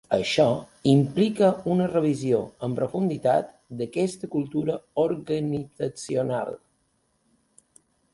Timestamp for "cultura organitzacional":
4.37-6.57